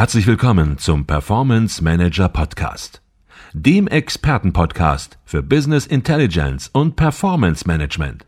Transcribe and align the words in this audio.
Herzlich 0.00 0.26
willkommen 0.26 0.78
zum 0.78 1.04
Performance 1.04 1.84
Manager 1.84 2.30
Podcast, 2.30 3.02
dem 3.52 3.86
Expertenpodcast 3.86 5.18
für 5.26 5.42
Business 5.42 5.84
Intelligence 5.84 6.70
und 6.72 6.96
Performance 6.96 7.66
Management. 7.66 8.24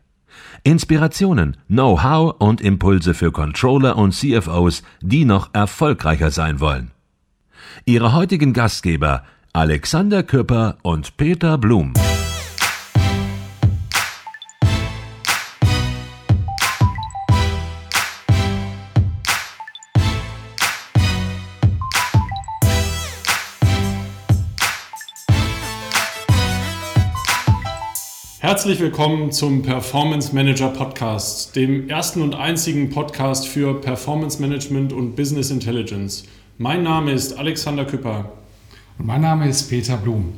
Inspirationen, 0.63 1.57
Know-how 1.67 2.35
und 2.37 2.61
Impulse 2.61 3.15
für 3.15 3.31
Controller 3.31 3.97
und 3.97 4.11
CFOs, 4.11 4.83
die 5.01 5.25
noch 5.25 5.49
erfolgreicher 5.53 6.29
sein 6.29 6.59
wollen. 6.59 6.91
Ihre 7.85 8.13
heutigen 8.13 8.53
Gastgeber 8.53 9.23
Alexander 9.51 10.21
Küpper 10.21 10.77
und 10.83 11.17
Peter 11.17 11.57
Blum. 11.57 11.95
Herzlich 28.43 28.81
willkommen 28.81 29.31
zum 29.31 29.61
Performance 29.61 30.35
Manager 30.35 30.67
Podcast, 30.67 31.55
dem 31.55 31.87
ersten 31.87 32.21
und 32.21 32.35
einzigen 32.35 32.89
Podcast 32.89 33.47
für 33.47 33.79
Performance 33.79 34.41
Management 34.41 34.91
und 34.91 35.15
Business 35.15 35.49
Intelligence. 35.49 36.25
Mein 36.57 36.83
Name 36.83 37.13
ist 37.13 37.37
Alexander 37.37 37.85
Küpper. 37.85 38.33
Und 38.97 39.05
mein 39.05 39.21
Name 39.21 39.47
ist 39.47 39.69
Peter 39.69 39.95
Blum. 39.95 40.33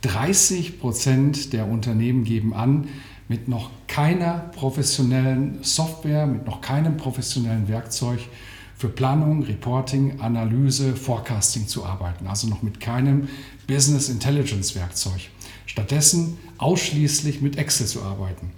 30 0.00 0.80
Prozent 0.80 1.52
der 1.52 1.68
Unternehmen 1.68 2.24
geben 2.24 2.54
an, 2.54 2.88
mit 3.28 3.48
noch 3.48 3.68
keiner 3.86 4.50
professionellen 4.56 5.58
Software, 5.60 6.26
mit 6.26 6.46
noch 6.46 6.62
keinem 6.62 6.96
professionellen 6.96 7.68
Werkzeug 7.68 8.20
für 8.78 8.88
Planung, 8.88 9.42
Reporting, 9.42 10.20
Analyse, 10.20 10.96
Forecasting 10.96 11.68
zu 11.68 11.84
arbeiten. 11.84 12.26
Also 12.28 12.48
noch 12.48 12.62
mit 12.62 12.80
keinem 12.80 13.28
Business 13.66 14.08
Intelligence 14.08 14.74
Werkzeug. 14.74 15.28
Stattdessen 15.66 16.38
ausschließlich 16.58 17.40
mit 17.40 17.58
Excel 17.58 17.86
zu 17.86 18.02
arbeiten. 18.02 18.50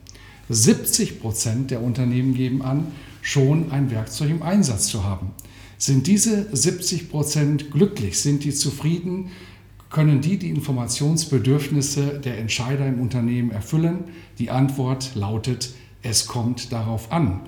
70 0.48 1.20
Prozent 1.20 1.70
der 1.70 1.82
Unternehmen 1.82 2.34
geben 2.34 2.62
an, 2.62 2.88
schon 3.22 3.72
ein 3.72 3.90
Werkzeug 3.90 4.30
im 4.30 4.42
Einsatz 4.42 4.86
zu 4.88 5.04
haben. 5.04 5.30
Sind 5.78 6.06
diese 6.06 6.54
70 6.54 7.10
Prozent 7.10 7.70
glücklich? 7.70 8.20
Sind 8.20 8.44
die 8.44 8.52
zufrieden? 8.52 9.30
Können 9.90 10.20
die 10.20 10.38
die 10.38 10.50
Informationsbedürfnisse 10.50 12.20
der 12.20 12.38
Entscheider 12.38 12.86
im 12.86 13.00
Unternehmen 13.00 13.50
erfüllen? 13.50 14.04
Die 14.38 14.50
Antwort 14.50 15.14
lautet, 15.14 15.70
es 16.02 16.26
kommt 16.26 16.72
darauf 16.72 17.12
an. 17.12 17.40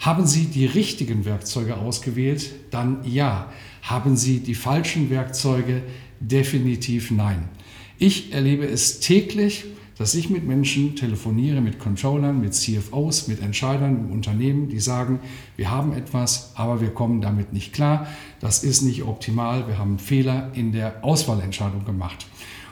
Haben 0.00 0.26
Sie 0.26 0.46
die 0.46 0.66
richtigen 0.66 1.24
Werkzeuge 1.24 1.76
ausgewählt? 1.76 2.50
Dann 2.70 2.98
ja. 3.04 3.50
Haben 3.82 4.16
Sie 4.16 4.40
die 4.40 4.54
falschen 4.54 5.08
Werkzeuge? 5.08 5.82
Definitiv 6.20 7.10
nein. 7.10 7.48
Ich 7.98 8.32
erlebe 8.32 8.66
es 8.66 9.00
täglich, 9.00 9.64
dass 9.96 10.14
ich 10.14 10.28
mit 10.28 10.44
Menschen 10.44 10.96
telefoniere, 10.96 11.60
mit 11.60 11.78
Controllern, 11.78 12.40
mit 12.40 12.54
CFOs, 12.54 13.28
mit 13.28 13.40
Entscheidern 13.40 14.06
im 14.06 14.10
Unternehmen, 14.10 14.68
die 14.68 14.80
sagen, 14.80 15.20
wir 15.56 15.70
haben 15.70 15.92
etwas, 15.92 16.50
aber 16.56 16.80
wir 16.80 16.90
kommen 16.90 17.20
damit 17.20 17.52
nicht 17.52 17.72
klar. 17.72 18.08
Das 18.40 18.64
ist 18.64 18.82
nicht 18.82 19.04
optimal. 19.04 19.68
Wir 19.68 19.78
haben 19.78 20.00
Fehler 20.00 20.50
in 20.54 20.72
der 20.72 21.04
Auswahlentscheidung 21.04 21.84
gemacht. 21.84 22.26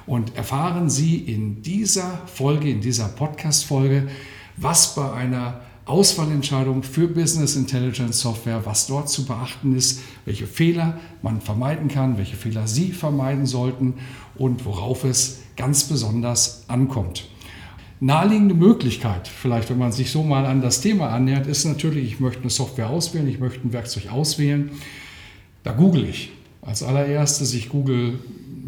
Und 0.07 0.35
erfahren 0.35 0.91
Sie 0.91 1.17
in 1.17 1.63
dieser 1.63 2.27
Folge, 2.27 2.69
in 2.69 2.81
dieser 2.81 3.07
Podcast-Folge, 3.07 4.09
was 4.57 4.97
bei 4.97 5.13
einer 5.13 5.61
Auswahlentscheidung 5.85 6.85
für 6.85 7.09
Business 7.09 7.57
Intelligence 7.57 8.21
Software, 8.21 8.65
was 8.65 8.87
dort 8.87 9.09
zu 9.09 9.27
beachten 9.27 9.75
ist, 9.75 10.01
welche 10.25 10.47
Fehler 10.47 11.01
man 11.23 11.41
vermeiden 11.41 11.89
kann, 11.89 12.19
welche 12.19 12.37
Fehler 12.37 12.69
Sie 12.69 12.93
vermeiden 12.93 13.47
sollten 13.47 13.95
und 14.37 14.65
worauf 14.65 15.05
es 15.05 15.41
ganz 15.57 15.85
besonders 15.85 16.65
ankommt. 16.69 17.29
Naheliegende 17.99 18.55
Möglichkeit, 18.55 19.29
vielleicht 19.29 19.71
wenn 19.71 19.79
man 19.79 19.93
sich 19.93 20.11
so 20.11 20.23
mal 20.23 20.47
an 20.47 20.61
das 20.61 20.81
Thema 20.81 21.11
annähert, 21.11 21.47
ist 21.47 21.65
natürlich, 21.65 22.13
ich 22.13 22.21
möchte 22.21 22.41
eine 22.41 22.51
Software 22.51 22.91
auswählen, 22.91 23.29
ich 23.29 23.39
möchte 23.39 23.67
ein 23.67 23.73
Werkzeug 23.73 24.11
auswählen. 24.11 24.71
Da 25.63 25.73
google 25.73 26.09
ich. 26.09 26.31
Als 26.63 26.83
allererstes, 26.83 27.55
ich 27.55 27.69
google 27.69 28.19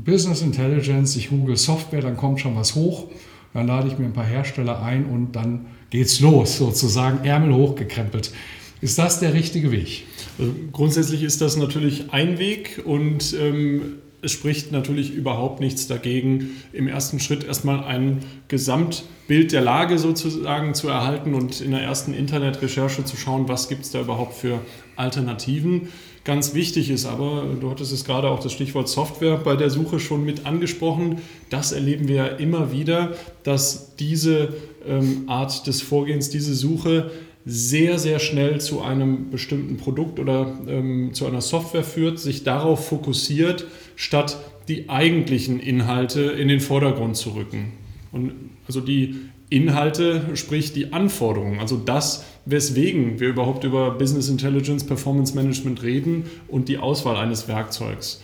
Business 0.04 0.42
Intelligence, 0.42 1.16
ich 1.16 1.30
google 1.30 1.56
Software, 1.56 2.00
dann 2.00 2.16
kommt 2.16 2.40
schon 2.40 2.56
was 2.56 2.74
hoch. 2.74 3.08
Dann 3.54 3.68
lade 3.68 3.88
ich 3.88 3.98
mir 3.98 4.04
ein 4.04 4.12
paar 4.12 4.26
Hersteller 4.26 4.82
ein 4.82 5.06
und 5.06 5.32
dann 5.32 5.66
geht's 5.90 6.20
los, 6.20 6.58
sozusagen 6.58 7.24
Ärmel 7.24 7.54
hochgekrempelt. 7.54 8.32
Ist 8.80 8.98
das 8.98 9.20
der 9.20 9.32
richtige 9.32 9.70
Weg? 9.70 10.04
Also 10.38 10.52
grundsätzlich 10.72 11.22
ist 11.22 11.40
das 11.40 11.56
natürlich 11.56 12.12
ein 12.12 12.38
Weg 12.38 12.82
und 12.84 13.34
ähm, 13.40 13.94
es 14.20 14.32
spricht 14.32 14.72
natürlich 14.72 15.14
überhaupt 15.14 15.60
nichts 15.60 15.86
dagegen, 15.86 16.50
im 16.72 16.88
ersten 16.88 17.20
Schritt 17.20 17.44
erstmal 17.44 17.84
ein 17.84 18.20
Gesamtbild 18.48 19.52
der 19.52 19.60
Lage 19.60 19.98
sozusagen 19.98 20.74
zu 20.74 20.88
erhalten 20.88 21.34
und 21.34 21.60
in 21.60 21.70
der 21.70 21.80
ersten 21.80 22.12
Internetrecherche 22.12 23.04
zu 23.04 23.16
schauen, 23.16 23.48
was 23.48 23.68
gibt 23.68 23.82
es 23.82 23.90
da 23.90 24.00
überhaupt 24.00 24.34
für 24.34 24.60
Alternativen. 24.96 25.88
Ganz 26.24 26.54
wichtig 26.54 26.88
ist 26.88 27.04
aber, 27.04 27.46
du 27.60 27.70
hattest 27.70 27.92
es 27.92 28.06
gerade 28.06 28.30
auch 28.30 28.40
das 28.40 28.52
Stichwort 28.52 28.88
Software 28.88 29.36
bei 29.36 29.56
der 29.56 29.68
Suche 29.68 30.00
schon 30.00 30.24
mit 30.24 30.46
angesprochen, 30.46 31.18
das 31.50 31.72
erleben 31.72 32.08
wir 32.08 32.16
ja 32.16 32.26
immer 32.26 32.72
wieder, 32.72 33.12
dass 33.42 33.94
diese 33.96 34.54
ähm, 34.86 35.24
Art 35.26 35.66
des 35.66 35.82
Vorgehens, 35.82 36.30
diese 36.30 36.54
Suche 36.54 37.10
sehr, 37.44 37.98
sehr 37.98 38.20
schnell 38.20 38.58
zu 38.62 38.80
einem 38.80 39.30
bestimmten 39.30 39.76
Produkt 39.76 40.18
oder 40.18 40.58
ähm, 40.66 41.12
zu 41.12 41.26
einer 41.26 41.42
Software 41.42 41.84
führt, 41.84 42.18
sich 42.18 42.42
darauf 42.42 42.88
fokussiert, 42.88 43.66
statt 43.94 44.38
die 44.66 44.88
eigentlichen 44.88 45.60
Inhalte 45.60 46.22
in 46.22 46.48
den 46.48 46.60
Vordergrund 46.60 47.18
zu 47.18 47.30
rücken. 47.30 47.72
Und 48.12 48.32
also 48.66 48.80
die 48.80 49.16
Inhalte, 49.50 50.30
sprich 50.34 50.72
die 50.72 50.92
Anforderungen, 50.92 51.60
also 51.60 51.76
das, 51.76 52.24
weswegen 52.46 53.20
wir 53.20 53.28
überhaupt 53.28 53.64
über 53.64 53.90
Business 53.92 54.28
Intelligence, 54.28 54.84
Performance 54.84 55.34
Management 55.34 55.82
reden 55.82 56.24
und 56.48 56.68
die 56.68 56.76
Auswahl 56.78 57.16
eines 57.16 57.48
Werkzeugs. 57.48 58.22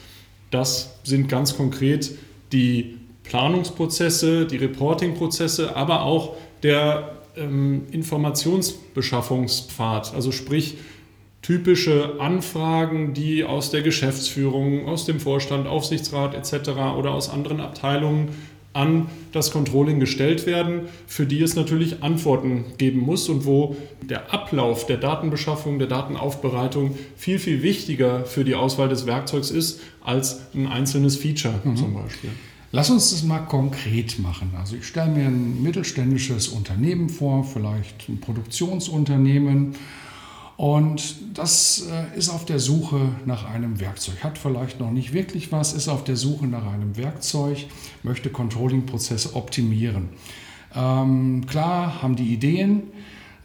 Das 0.50 0.98
sind 1.04 1.28
ganz 1.28 1.56
konkret 1.56 2.10
die 2.52 2.98
Planungsprozesse, 3.24 4.46
die 4.46 4.56
Reportingprozesse, 4.56 5.76
aber 5.76 6.02
auch 6.02 6.36
der 6.62 7.16
ähm, 7.36 7.82
Informationsbeschaffungspfad, 7.92 10.14
also 10.14 10.32
sprich 10.32 10.78
typische 11.42 12.16
Anfragen, 12.18 13.14
die 13.14 13.44
aus 13.44 13.70
der 13.70 13.82
Geschäftsführung, 13.82 14.88
aus 14.88 15.06
dem 15.06 15.20
Vorstand, 15.20 15.66
Aufsichtsrat 15.66 16.34
etc. 16.34 16.70
oder 16.98 17.12
aus 17.12 17.30
anderen 17.30 17.60
Abteilungen 17.60 18.28
an 18.72 19.06
das 19.32 19.50
Controlling 19.50 19.98
gestellt 19.98 20.46
werden, 20.46 20.82
für 21.06 21.26
die 21.26 21.42
es 21.42 21.56
natürlich 21.56 22.02
Antworten 22.02 22.64
geben 22.78 23.00
muss 23.00 23.28
und 23.28 23.44
wo 23.44 23.76
der 24.02 24.32
Ablauf 24.32 24.86
der 24.86 24.96
Datenbeschaffung, 24.96 25.78
der 25.78 25.88
Datenaufbereitung 25.88 26.96
viel, 27.16 27.38
viel 27.38 27.62
wichtiger 27.62 28.24
für 28.24 28.44
die 28.44 28.54
Auswahl 28.54 28.88
des 28.88 29.06
Werkzeugs 29.06 29.50
ist 29.50 29.80
als 30.04 30.42
ein 30.54 30.68
einzelnes 30.68 31.16
Feature 31.16 31.54
mhm. 31.64 31.76
zum 31.76 31.94
Beispiel. 31.94 32.30
Lass 32.72 32.88
uns 32.88 33.10
das 33.10 33.24
mal 33.24 33.40
konkret 33.40 34.20
machen. 34.20 34.52
Also 34.56 34.76
ich 34.76 34.86
stelle 34.86 35.10
mir 35.10 35.26
ein 35.26 35.60
mittelständisches 35.60 36.46
Unternehmen 36.46 37.08
vor, 37.08 37.42
vielleicht 37.42 38.08
ein 38.08 38.20
Produktionsunternehmen 38.20 39.74
und 40.60 41.16
das 41.32 41.86
äh, 41.90 42.18
ist 42.18 42.28
auf 42.28 42.44
der 42.44 42.58
Suche 42.58 43.00
nach 43.24 43.46
einem 43.46 43.80
Werkzeug, 43.80 44.22
hat 44.22 44.36
vielleicht 44.36 44.78
noch 44.78 44.90
nicht 44.90 45.14
wirklich 45.14 45.50
was, 45.52 45.72
ist 45.72 45.88
auf 45.88 46.04
der 46.04 46.16
Suche 46.16 46.46
nach 46.46 46.70
einem 46.70 46.98
Werkzeug, 46.98 47.64
möchte 48.02 48.28
Controlling-Prozesse 48.28 49.36
optimieren. 49.36 50.10
Ähm, 50.74 51.46
klar 51.46 52.02
haben 52.02 52.14
die 52.14 52.34
Ideen, 52.34 52.82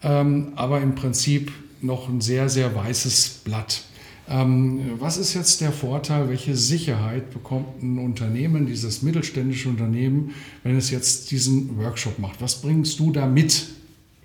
ähm, 0.03 0.51
aber 0.57 0.81
im 0.81 0.95
Prinzip 0.95 1.53
noch 1.79 2.09
ein 2.09 2.19
sehr, 2.19 2.49
sehr 2.49 2.75
weißes 2.75 3.43
Blatt. 3.45 3.83
Ähm, 4.27 4.81
was 4.99 5.15
ist 5.15 5.35
jetzt 5.35 5.61
der 5.61 5.71
Vorteil, 5.71 6.27
welche 6.27 6.57
Sicherheit 6.57 7.31
bekommt 7.31 7.81
ein 7.81 7.97
Unternehmen, 7.97 8.65
dieses 8.65 9.03
mittelständische 9.03 9.69
Unternehmen, 9.69 10.33
wenn 10.63 10.75
es 10.75 10.91
jetzt 10.91 11.31
diesen 11.31 11.77
Workshop 11.77 12.19
macht? 12.19 12.41
Was 12.41 12.61
bringst 12.61 12.99
du 12.99 13.13
da 13.13 13.25
mit? 13.25 13.67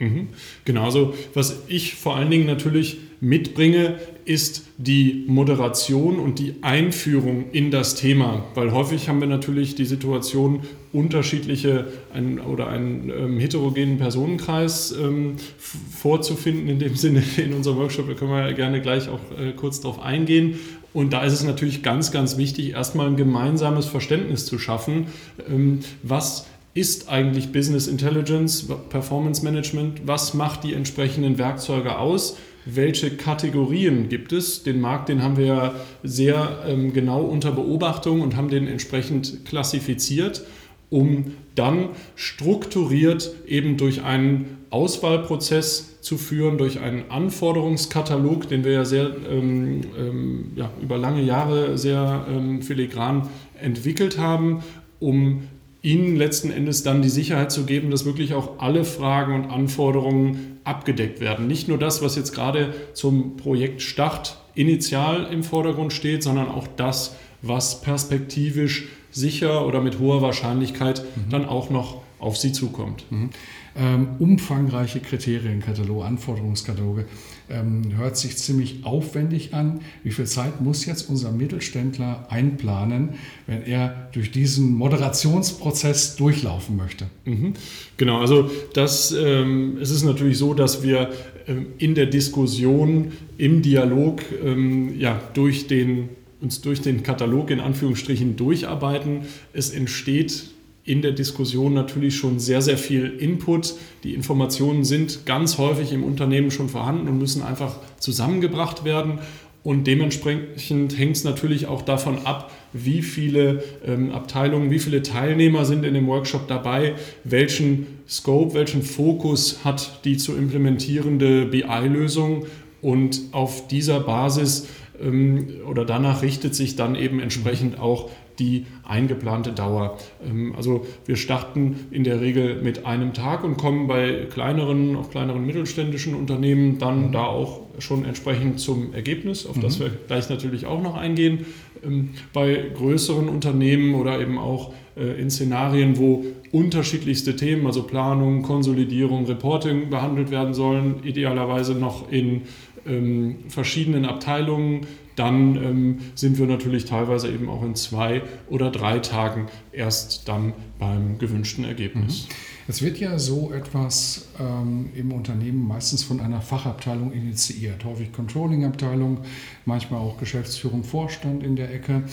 Mhm. 0.00 0.28
Genauso, 0.64 1.14
was 1.34 1.62
ich 1.68 1.94
vor 1.94 2.16
allen 2.16 2.30
Dingen 2.30 2.46
natürlich 2.46 2.98
mitbringe, 3.20 4.00
ist 4.24 4.66
die 4.78 5.24
Moderation 5.28 6.18
und 6.18 6.38
die 6.38 6.54
Einführung 6.62 7.50
in 7.52 7.70
das 7.70 7.96
Thema, 7.96 8.46
weil 8.54 8.72
häufig 8.72 9.10
haben 9.10 9.20
wir 9.20 9.28
natürlich 9.28 9.74
die 9.74 9.84
Situation, 9.84 10.60
unterschiedliche 10.92 11.86
ein, 12.14 12.40
oder 12.40 12.68
einen 12.68 13.10
ähm, 13.10 13.38
heterogenen 13.38 13.98
Personenkreis 13.98 14.92
ähm, 14.92 15.36
vorzufinden, 15.58 16.68
in 16.68 16.78
dem 16.78 16.96
Sinne 16.96 17.22
in 17.36 17.52
unserem 17.52 17.76
Workshop, 17.76 18.08
da 18.08 18.14
können 18.14 18.30
wir 18.30 18.52
gerne 18.54 18.80
gleich 18.80 19.08
auch 19.08 19.20
äh, 19.38 19.52
kurz 19.52 19.80
darauf 19.80 20.00
eingehen. 20.00 20.58
Und 20.92 21.12
da 21.12 21.22
ist 21.22 21.34
es 21.34 21.44
natürlich 21.44 21.82
ganz, 21.82 22.10
ganz 22.10 22.38
wichtig, 22.38 22.70
erstmal 22.70 23.06
ein 23.06 23.16
gemeinsames 23.16 23.86
Verständnis 23.86 24.46
zu 24.46 24.58
schaffen, 24.58 25.06
ähm, 25.48 25.80
was 26.02 26.46
ist 26.74 27.08
eigentlich 27.08 27.52
Business 27.52 27.88
Intelligence, 27.88 28.66
Performance 28.90 29.44
Management, 29.44 30.02
was 30.06 30.34
macht 30.34 30.62
die 30.64 30.72
entsprechenden 30.72 31.38
Werkzeuge 31.38 31.98
aus, 31.98 32.36
welche 32.64 33.10
Kategorien 33.10 34.08
gibt 34.08 34.32
es. 34.32 34.62
Den 34.62 34.80
Markt, 34.80 35.08
den 35.08 35.22
haben 35.22 35.36
wir 35.36 35.46
ja 35.46 35.74
sehr 36.02 36.64
ähm, 36.66 36.92
genau 36.92 37.22
unter 37.22 37.52
Beobachtung 37.52 38.20
und 38.20 38.36
haben 38.36 38.48
den 38.48 38.68
entsprechend 38.68 39.44
klassifiziert, 39.44 40.44
um 40.90 41.34
dann 41.54 41.90
strukturiert 42.14 43.34
eben 43.46 43.76
durch 43.76 44.02
einen 44.02 44.58
Auswahlprozess 44.70 46.00
zu 46.00 46.16
führen, 46.16 46.58
durch 46.58 46.80
einen 46.80 47.10
Anforderungskatalog, 47.10 48.48
den 48.48 48.64
wir 48.64 48.72
ja 48.72 48.84
sehr 48.84 49.10
ähm, 49.28 49.80
ähm, 49.98 50.52
ja, 50.54 50.70
über 50.80 50.96
lange 50.96 51.22
Jahre 51.22 51.76
sehr 51.76 52.26
ähm, 52.30 52.62
filigran 52.62 53.28
entwickelt 53.60 54.18
haben, 54.18 54.62
um 55.00 55.42
Ihnen 55.82 56.16
letzten 56.16 56.50
Endes 56.50 56.82
dann 56.82 57.00
die 57.00 57.08
Sicherheit 57.08 57.50
zu 57.50 57.64
geben, 57.64 57.90
dass 57.90 58.04
wirklich 58.04 58.34
auch 58.34 58.58
alle 58.58 58.84
Fragen 58.84 59.34
und 59.34 59.50
Anforderungen 59.50 60.58
abgedeckt 60.64 61.20
werden. 61.20 61.46
Nicht 61.46 61.68
nur 61.68 61.78
das, 61.78 62.02
was 62.02 62.16
jetzt 62.16 62.34
gerade 62.34 62.74
zum 62.92 63.36
Projektstart 63.36 64.36
initial 64.54 65.28
im 65.32 65.42
Vordergrund 65.42 65.92
steht, 65.92 66.22
sondern 66.22 66.48
auch 66.48 66.66
das, 66.76 67.16
was 67.40 67.80
perspektivisch 67.80 68.88
sicher 69.10 69.66
oder 69.66 69.80
mit 69.80 69.98
hoher 69.98 70.20
Wahrscheinlichkeit 70.22 71.02
mhm. 71.16 71.30
dann 71.30 71.44
auch 71.46 71.70
noch 71.70 72.02
auf 72.18 72.36
Sie 72.36 72.52
zukommt. 72.52 73.04
Mhm. 73.10 73.30
Ähm, 73.76 74.08
umfangreiche 74.18 75.00
Kriterienkataloge, 75.00 76.04
Anforderungskataloge. 76.04 77.04
Ähm, 77.48 77.96
hört 77.96 78.16
sich 78.16 78.36
ziemlich 78.36 78.84
aufwendig 78.84 79.54
an. 79.54 79.80
Wie 80.02 80.10
viel 80.10 80.26
Zeit 80.26 80.60
muss 80.60 80.86
jetzt 80.86 81.08
unser 81.08 81.30
Mittelständler 81.30 82.26
einplanen, 82.30 83.10
wenn 83.46 83.62
er 83.62 84.08
durch 84.12 84.32
diesen 84.32 84.74
Moderationsprozess 84.74 86.16
durchlaufen 86.16 86.76
möchte? 86.76 87.06
Mhm. 87.24 87.54
Genau, 87.96 88.18
also 88.18 88.50
das, 88.74 89.12
ähm, 89.12 89.78
es 89.80 89.90
ist 89.90 90.02
natürlich 90.02 90.38
so, 90.38 90.54
dass 90.54 90.82
wir 90.82 91.10
ähm, 91.46 91.66
in 91.78 91.94
der 91.94 92.06
Diskussion, 92.06 93.12
im 93.38 93.62
Dialog 93.62 94.22
ähm, 94.44 94.98
ja, 94.98 95.20
durch 95.34 95.66
den, 95.66 96.10
uns 96.40 96.60
durch 96.60 96.80
den 96.80 97.02
Katalog 97.02 97.50
in 97.50 97.60
Anführungsstrichen 97.60 98.36
durcharbeiten. 98.36 99.22
Es 99.52 99.70
entsteht 99.70 100.50
in 100.84 101.02
der 101.02 101.12
Diskussion 101.12 101.74
natürlich 101.74 102.16
schon 102.16 102.38
sehr, 102.38 102.62
sehr 102.62 102.78
viel 102.78 103.06
Input. 103.06 103.74
Die 104.02 104.14
Informationen 104.14 104.84
sind 104.84 105.26
ganz 105.26 105.58
häufig 105.58 105.92
im 105.92 106.04
Unternehmen 106.04 106.50
schon 106.50 106.68
vorhanden 106.68 107.08
und 107.08 107.18
müssen 107.18 107.42
einfach 107.42 107.76
zusammengebracht 107.98 108.84
werden. 108.84 109.18
Und 109.62 109.86
dementsprechend 109.86 110.98
hängt 110.98 111.16
es 111.16 111.24
natürlich 111.24 111.66
auch 111.66 111.82
davon 111.82 112.24
ab, 112.24 112.50
wie 112.72 113.02
viele 113.02 113.62
ähm, 113.84 114.10
Abteilungen, 114.10 114.70
wie 114.70 114.78
viele 114.78 115.02
Teilnehmer 115.02 115.66
sind 115.66 115.84
in 115.84 115.92
dem 115.92 116.06
Workshop 116.06 116.48
dabei, 116.48 116.94
welchen 117.24 117.86
Scope, 118.08 118.54
welchen 118.54 118.82
Fokus 118.82 119.62
hat 119.62 120.04
die 120.04 120.16
zu 120.16 120.34
implementierende 120.34 121.44
BI-Lösung. 121.44 122.46
Und 122.80 123.20
auf 123.32 123.68
dieser 123.68 124.00
Basis 124.00 124.66
ähm, 125.00 125.48
oder 125.68 125.84
danach 125.84 126.22
richtet 126.22 126.54
sich 126.54 126.76
dann 126.76 126.94
eben 126.94 127.20
entsprechend 127.20 127.78
auch 127.78 128.10
die 128.40 128.66
eingeplante 128.82 129.52
Dauer. 129.52 129.98
Ähm, 130.26 130.54
also 130.56 130.86
wir 131.06 131.16
starten 131.16 131.86
in 131.90 132.04
der 132.04 132.20
Regel 132.20 132.60
mit 132.62 132.86
einem 132.86 133.12
Tag 133.12 133.44
und 133.44 133.56
kommen 133.56 133.86
bei 133.86 134.26
kleineren, 134.32 134.96
auch 134.96 135.10
kleineren 135.10 135.46
mittelständischen 135.46 136.14
Unternehmen 136.14 136.78
dann 136.78 137.08
mhm. 137.08 137.12
da 137.12 137.24
auch 137.24 137.60
schon 137.78 138.04
entsprechend 138.04 138.60
zum 138.60 138.92
Ergebnis, 138.92 139.46
auf 139.46 139.56
mhm. 139.56 139.60
das 139.60 139.78
wir 139.78 139.90
gleich 140.08 140.28
natürlich 140.28 140.66
auch 140.66 140.82
noch 140.82 140.96
eingehen. 140.96 141.46
Ähm, 141.84 142.10
bei 142.32 142.70
größeren 142.74 143.28
Unternehmen 143.28 143.94
oder 143.94 144.20
eben 144.20 144.38
auch 144.38 144.72
äh, 144.96 145.20
in 145.20 145.30
Szenarien, 145.30 145.98
wo 145.98 146.24
unterschiedlichste 146.52 147.36
Themen, 147.36 147.66
also 147.66 147.84
Planung, 147.84 148.42
Konsolidierung, 148.42 149.26
Reporting 149.26 149.88
behandelt 149.90 150.30
werden 150.30 150.54
sollen, 150.54 150.96
idealerweise 151.04 151.74
noch 151.74 152.10
in 152.10 152.42
ähm, 152.86 153.36
verschiedenen 153.48 154.04
Abteilungen 154.04 154.86
dann 155.20 155.56
ähm, 155.56 155.98
sind 156.14 156.38
wir 156.38 156.46
natürlich 156.46 156.86
teilweise 156.86 157.30
eben 157.30 157.50
auch 157.50 157.62
in 157.62 157.74
zwei 157.74 158.22
oder 158.48 158.70
drei 158.70 159.00
Tagen 159.00 159.48
erst 159.70 160.26
dann 160.28 160.54
beim 160.78 161.18
gewünschten 161.18 161.64
Ergebnis. 161.64 162.26
Mhm. 162.26 162.34
Es 162.68 162.80
wird 162.80 162.98
ja 162.98 163.18
so 163.18 163.52
etwas 163.52 164.28
ähm, 164.38 164.90
im 164.94 165.12
Unternehmen 165.12 165.66
meistens 165.66 166.04
von 166.04 166.20
einer 166.20 166.40
Fachabteilung 166.40 167.12
initiiert, 167.12 167.84
häufig 167.84 168.12
Controlling-Abteilung, 168.12 169.18
manchmal 169.66 170.00
auch 170.00 170.18
Geschäftsführung, 170.18 170.84
Vorstand 170.84 171.42
in 171.42 171.54
der 171.54 171.74
Ecke. 171.74 172.04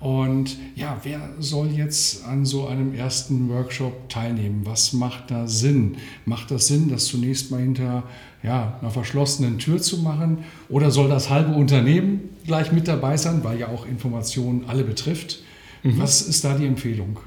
Und 0.00 0.56
ja, 0.76 1.00
wer 1.02 1.20
soll 1.40 1.70
jetzt 1.70 2.24
an 2.24 2.44
so 2.44 2.68
einem 2.68 2.94
ersten 2.94 3.48
Workshop 3.48 4.08
teilnehmen? 4.08 4.60
Was 4.64 4.92
macht 4.92 5.30
da 5.30 5.48
Sinn? 5.48 5.96
Macht 6.24 6.50
das 6.50 6.68
Sinn, 6.68 6.88
das 6.88 7.06
zunächst 7.06 7.50
mal 7.50 7.60
hinter 7.60 8.04
ja, 8.44 8.78
einer 8.80 8.90
verschlossenen 8.90 9.58
Tür 9.58 9.78
zu 9.78 9.98
machen? 9.98 10.44
Oder 10.68 10.92
soll 10.92 11.08
das 11.08 11.30
halbe 11.30 11.52
Unternehmen 11.52 12.20
gleich 12.46 12.70
mit 12.70 12.86
dabei 12.86 13.16
sein, 13.16 13.42
weil 13.42 13.58
ja 13.58 13.68
auch 13.68 13.86
Informationen 13.86 14.66
alle 14.68 14.84
betrifft? 14.84 15.42
Mhm. 15.82 15.98
Was 15.98 16.22
ist 16.22 16.44
da 16.44 16.56
die 16.56 16.66
Empfehlung? 16.66 17.18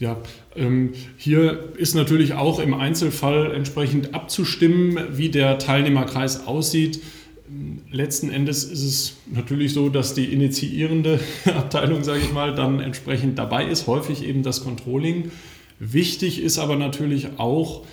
Ja, 0.00 0.16
ähm, 0.54 0.92
hier 1.16 1.74
ist 1.76 1.94
natürlich 1.94 2.34
auch 2.34 2.60
im 2.60 2.72
Einzelfall 2.72 3.52
entsprechend 3.52 4.14
abzustimmen, 4.14 4.98
wie 5.12 5.28
der 5.28 5.58
Teilnehmerkreis 5.58 6.46
aussieht. 6.46 7.00
Letzten 7.90 8.30
Endes 8.30 8.64
ist 8.64 8.84
es 8.84 9.16
natürlich 9.32 9.72
so, 9.72 9.88
dass 9.88 10.14
die 10.14 10.26
initiierende 10.26 11.20
Abteilung, 11.46 12.04
sage 12.04 12.20
ich 12.20 12.32
mal, 12.32 12.54
dann 12.54 12.80
entsprechend 12.80 13.38
dabei 13.38 13.66
ist, 13.66 13.86
häufig 13.86 14.24
eben 14.24 14.42
das 14.42 14.62
Controlling. 14.62 15.30
Wichtig 15.78 16.42
ist 16.42 16.58
aber 16.58 16.76
natürlich 16.76 17.38
auch, 17.38 17.84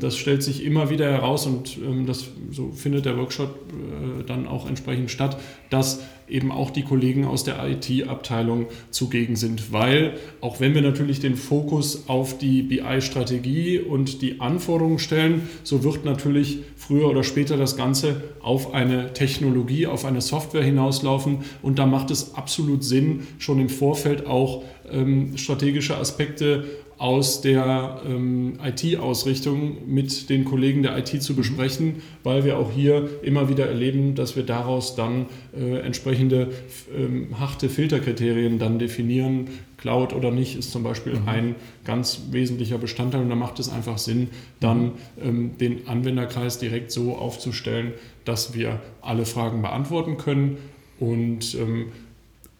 das 0.00 0.16
stellt 0.16 0.42
sich 0.42 0.64
immer 0.64 0.90
wieder 0.90 1.10
heraus 1.10 1.46
und 1.46 1.78
ähm, 1.78 2.06
das, 2.06 2.28
so 2.50 2.70
findet 2.72 3.04
der 3.04 3.16
Workshop 3.16 3.50
äh, 3.50 4.24
dann 4.24 4.46
auch 4.46 4.68
entsprechend 4.68 5.10
statt, 5.10 5.36
dass 5.70 6.02
eben 6.28 6.50
auch 6.50 6.70
die 6.70 6.82
Kollegen 6.82 7.24
aus 7.24 7.44
der 7.44 7.56
IT-Abteilung 7.68 8.66
zugegen 8.90 9.36
sind, 9.36 9.72
weil 9.72 10.14
auch 10.40 10.60
wenn 10.60 10.74
wir 10.74 10.82
natürlich 10.82 11.20
den 11.20 11.36
Fokus 11.36 12.08
auf 12.08 12.38
die 12.38 12.62
BI-Strategie 12.62 13.78
und 13.78 14.22
die 14.22 14.40
Anforderungen 14.40 14.98
stellen, 14.98 15.48
so 15.62 15.84
wird 15.84 16.04
natürlich 16.04 16.58
früher 16.76 17.08
oder 17.08 17.22
später 17.22 17.56
das 17.56 17.76
Ganze 17.76 18.22
auf 18.40 18.74
eine 18.74 19.12
Technologie, 19.12 19.86
auf 19.86 20.04
eine 20.04 20.20
Software 20.20 20.64
hinauslaufen. 20.64 21.38
Und 21.62 21.78
da 21.78 21.86
macht 21.86 22.10
es 22.10 22.34
absolut 22.34 22.82
Sinn, 22.82 23.26
schon 23.38 23.60
im 23.60 23.68
Vorfeld 23.68 24.26
auch 24.26 24.64
ähm, 24.90 25.36
strategische 25.36 25.96
Aspekte 25.96 26.64
aus 26.98 27.42
der 27.42 28.00
ähm, 28.06 28.58
IT-Ausrichtung 28.64 29.86
mit 29.86 30.30
den 30.30 30.46
Kollegen 30.46 30.82
der 30.82 30.96
IT 30.96 31.22
zu 31.22 31.36
besprechen, 31.36 31.96
weil 32.22 32.44
wir 32.44 32.58
auch 32.58 32.70
hier 32.70 33.22
immer 33.22 33.50
wieder 33.50 33.66
erleben, 33.66 34.14
dass 34.14 34.34
wir 34.34 34.44
daraus 34.44 34.94
dann 34.94 35.26
äh, 35.54 35.78
entsprechende 35.80 36.52
ähm, 36.96 37.38
harte 37.38 37.68
Filterkriterien 37.68 38.58
dann 38.58 38.78
definieren. 38.78 39.48
Cloud 39.76 40.14
oder 40.14 40.30
nicht 40.30 40.56
ist 40.56 40.72
zum 40.72 40.82
Beispiel 40.82 41.14
mhm. 41.14 41.28
ein 41.28 41.54
ganz 41.84 42.22
wesentlicher 42.30 42.78
Bestandteil 42.78 43.20
und 43.20 43.28
da 43.28 43.36
macht 43.36 43.58
es 43.60 43.68
einfach 43.68 43.98
Sinn, 43.98 44.28
dann 44.60 44.92
ähm, 45.22 45.58
den 45.58 45.86
Anwenderkreis 45.86 46.58
direkt 46.58 46.90
so 46.90 47.14
aufzustellen, 47.14 47.92
dass 48.24 48.54
wir 48.54 48.80
alle 49.02 49.26
Fragen 49.26 49.60
beantworten 49.60 50.16
können 50.16 50.56
und 50.98 51.54
ähm, 51.56 51.92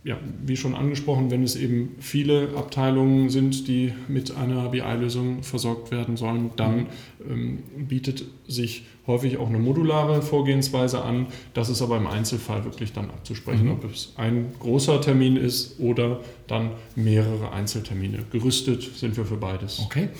ja, 0.06 0.16
wie 0.44 0.56
schon 0.56 0.76
angesprochen, 0.76 1.32
wenn 1.32 1.42
es 1.42 1.56
eben 1.56 1.96
viele 1.98 2.50
Abteilungen 2.56 3.28
sind, 3.28 3.66
die 3.66 3.92
mit 4.06 4.36
einer 4.36 4.68
BI-Lösung 4.68 5.42
versorgt 5.42 5.90
werden 5.90 6.16
sollen, 6.16 6.52
dann 6.54 6.86
ähm, 7.28 7.64
bietet 7.76 8.24
sich 8.46 8.84
häufig 9.08 9.38
auch 9.38 9.48
eine 9.48 9.58
modulare 9.58 10.22
Vorgehensweise 10.22 11.02
an. 11.02 11.26
Das 11.54 11.68
ist 11.68 11.82
aber 11.82 11.96
im 11.96 12.06
Einzelfall 12.06 12.64
wirklich 12.64 12.92
dann 12.92 13.06
abzusprechen, 13.06 13.64
mhm. 13.64 13.72
ob 13.72 13.92
es 13.92 14.12
ein 14.16 14.54
großer 14.60 15.00
Termin 15.00 15.36
ist 15.36 15.80
oder 15.80 16.20
dann 16.46 16.70
mehrere 16.94 17.50
Einzeltermine. 17.50 18.26
Gerüstet 18.30 18.84
sind 18.96 19.16
wir 19.16 19.24
für 19.24 19.38
beides. 19.38 19.80
Okay. 19.84 20.10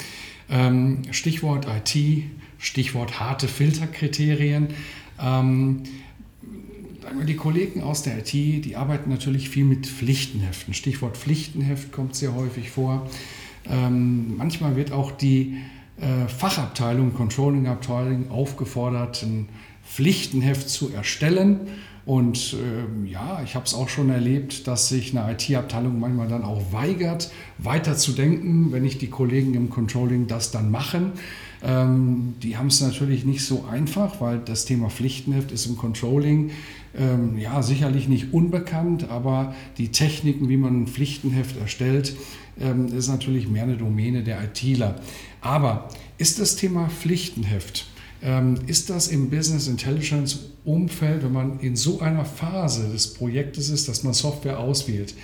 Ähm, 0.51 1.03
Stichwort 1.13 1.69
IT, 1.69 2.25
Stichwort 2.59 3.21
harte 3.21 3.47
Filterkriterien. 3.47 4.69
Ähm, 5.23 5.85
die 7.27 7.37
Kollegen 7.37 7.83
aus 7.83 8.03
der 8.03 8.19
IT, 8.19 8.33
die 8.33 8.77
arbeiten 8.77 9.11
natürlich 9.11 9.49
viel 9.49 9.65
mit 9.65 9.87
Pflichtenheften. 9.87 10.75
Stichwort 10.75 11.17
Pflichtenheft 11.17 11.93
kommt 11.93 12.15
sehr 12.15 12.35
häufig 12.35 12.71
vor. 12.71 13.09
Ähm, 13.69 14.37
manchmal 14.37 14.77
wird 14.77 14.93
auch 14.93 15.11
die 15.11 15.57
äh, 16.01 16.29
Fachabteilung, 16.29 17.15
Controlling-Abteilung 17.15 18.31
aufgefordert, 18.31 19.23
ein 19.23 19.49
Pflichtenheft 19.85 20.69
zu 20.69 20.93
erstellen. 20.93 21.61
Und 22.05 22.55
äh, 22.55 23.11
ja, 23.11 23.41
ich 23.45 23.57
habe 23.57 23.67
es 23.67 23.75
auch 23.75 23.89
schon 23.89 24.11
erlebt, 24.11 24.69
dass 24.69 24.89
sich 24.89 25.17
eine 25.17 25.33
IT-Abteilung 25.33 25.99
manchmal 25.99 26.29
dann 26.29 26.45
auch 26.45 26.73
weigert, 26.73 27.33
weiter 27.59 27.97
zu 27.97 28.13
denken, 28.13 28.71
wenn 28.71 28.83
nicht 28.83 29.03
die 29.03 29.11
Kollegen 29.11 29.55
im 29.55 29.71
Controlling 29.71 30.29
das 30.29 30.53
dann 30.53 30.71
machen. 30.71 31.13
Ähm, 31.65 32.35
die 32.43 32.57
haben 32.57 32.69
es 32.69 32.81
natürlich 32.81 33.25
nicht 33.25 33.45
so 33.45 33.65
einfach, 33.69 34.21
weil 34.21 34.39
das 34.39 34.67
Thema 34.67 34.89
Pflichtenheft 34.89 35.51
ist 35.51 35.67
im 35.67 35.77
Controlling 35.77 36.51
ähm, 36.99 37.39
ja, 37.39 37.63
sicherlich 37.63 38.09
nicht 38.09 38.33
unbekannt, 38.33 39.09
aber 39.11 39.55
die 39.79 39.89
Techniken, 39.89 40.49
wie 40.49 40.57
man 40.57 40.83
ein 40.83 40.87
Pflichtenheft 40.87 41.59
erstellt, 41.59 42.17
ähm, 42.61 42.87
ist 42.87 43.09
natürlich 43.09 43.49
mehr 43.49 43.65
eine 43.65 43.77
Domäne 43.77 44.23
der 44.23 44.43
ITler. 44.43 44.97
Aber 45.41 45.89
ist 46.19 46.41
das 46.41 46.57
Thema 46.57 46.89
Pflichtenheft 46.89 47.87
Ähm, 48.23 48.57
ist 48.67 48.89
das 48.89 49.09
im 49.09 49.29
Business 49.29 49.69
Intelligence 49.69 50.51
Umfeld, 50.65 51.23
wenn 51.23 51.33
man 51.33 51.61
in 51.61 51.77
so 51.77 52.01
einer 52.01 52.25
Phase 52.25 52.89
des 52.89 53.13
Projektes 53.13 53.69
ist, 53.69 53.89
dass 53.89 54.05
man 54.05 54.15
Software 54.15 54.59
auswählt, 54.59 55.15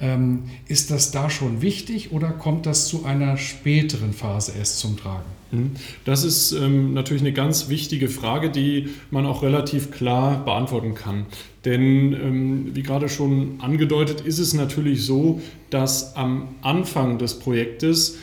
ähm, 0.00 0.44
ist 0.66 0.90
das 0.90 1.10
da 1.10 1.30
schon 1.30 1.62
wichtig 1.62 2.12
oder 2.12 2.28
kommt 2.30 2.66
das 2.66 2.88
zu 2.88 3.04
einer 3.04 3.36
späteren 3.36 4.12
Phase 4.12 4.52
erst 4.58 4.78
zum 4.78 4.96
Tragen? 4.96 5.28
Mhm. 5.50 5.72
Das 6.04 6.24
ist 6.24 6.52
ähm, 6.52 6.94
natürlich 6.94 7.22
eine 7.22 7.32
ganz 7.32 7.68
wichtige 7.68 8.08
Frage, 8.08 8.50
die 8.50 8.88
man 9.10 9.26
auch 9.26 9.42
relativ 9.42 9.90
klar 9.90 10.44
beantworten 10.44 10.94
kann. 10.94 11.26
Denn 11.64 12.12
ähm, 12.12 12.70
wie 12.74 12.82
gerade 12.82 13.08
schon 13.08 13.60
angedeutet, 13.60 14.22
ist 14.22 14.38
es 14.38 14.54
natürlich 14.54 15.04
so, 15.04 15.40
dass 15.68 16.16
am 16.16 16.48
Anfang 16.62 17.18
des 17.18 17.38
Projektes 17.38 18.16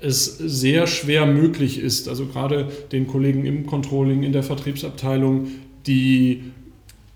es 0.00 0.38
sehr 0.38 0.86
schwer 0.86 1.26
möglich 1.26 1.80
ist, 1.80 2.08
also 2.08 2.26
gerade 2.26 2.70
den 2.92 3.08
Kollegen 3.08 3.44
im 3.44 3.66
Controlling, 3.66 4.22
in 4.22 4.32
der 4.32 4.44
Vertriebsabteilung, 4.44 5.48
die 5.88 6.44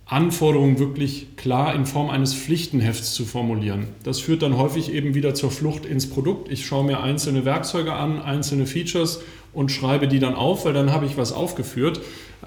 Anforderungen 0.06 0.78
wirklich 0.78 1.36
klar 1.36 1.74
in 1.74 1.86
Form 1.86 2.10
eines 2.10 2.34
Pflichtenhefts 2.34 3.14
zu 3.14 3.24
formulieren. 3.24 3.88
Das 4.02 4.20
führt 4.20 4.42
dann 4.42 4.58
häufig 4.58 4.92
eben 4.92 5.14
wieder 5.14 5.34
zur 5.34 5.50
Flucht 5.50 5.86
ins 5.86 6.10
Produkt. 6.10 6.50
Ich 6.50 6.66
schaue 6.66 6.84
mir 6.84 7.00
einzelne 7.00 7.44
Werkzeuge 7.44 7.92
an, 7.92 8.20
einzelne 8.20 8.66
Features 8.66 9.22
und 9.52 9.70
schreibe 9.70 10.08
die 10.08 10.18
dann 10.18 10.34
auf, 10.34 10.64
weil 10.64 10.74
dann 10.74 10.92
habe 10.92 11.06
ich 11.06 11.16
was 11.16 11.32
aufgeführt. 11.32 12.00